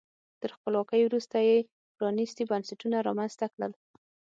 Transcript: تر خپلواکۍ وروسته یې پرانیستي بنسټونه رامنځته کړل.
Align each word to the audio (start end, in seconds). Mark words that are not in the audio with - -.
تر 0.41 0.49
خپلواکۍ 0.57 1.01
وروسته 1.03 1.37
یې 1.47 1.57
پرانیستي 1.97 2.43
بنسټونه 2.51 2.97
رامنځته 3.07 3.45
کړل. 3.53 3.71